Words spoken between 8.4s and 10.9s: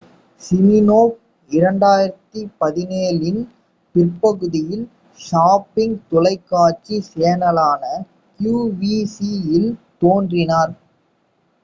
qvc இல் தோன்றினார்